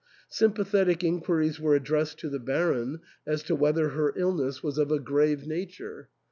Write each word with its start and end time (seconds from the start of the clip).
Sympathetic 0.31 1.03
inquiries 1.03 1.59
were 1.59 1.75
ad 1.75 1.83
dressed 1.83 2.17
to 2.21 2.29
the 2.31 2.39
Baron 2.39 3.01
as 3.27 3.43
to 3.43 3.55
whether 3.55 3.89
her 3.89 4.13
illness 4.17 4.63
was 4.63 4.79
of 4.79 4.87
a 4.91 4.97
250 4.97 4.97
THE 4.97 5.01
ENTAIL, 5.03 5.37
grave 5.37 5.47
nature. 5.47 6.09